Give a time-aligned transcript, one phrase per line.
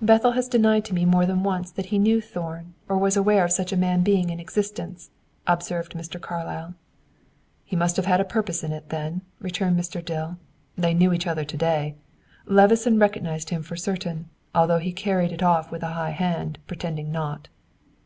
[0.00, 3.44] "Bethel has denied to me more than once that he knew Thorn, or was aware
[3.44, 5.10] of such a man being in existence,"
[5.46, 6.18] observed Mr.
[6.18, 6.72] Carlyle.
[7.62, 10.02] "He must have had a purpose in it, then," returned Mr.
[10.02, 10.38] Dill.
[10.78, 11.94] "They knew each other to day.
[12.46, 17.12] Levison recognized him for certain, although he carried it off with a high hand, pretending
[17.12, 17.48] not."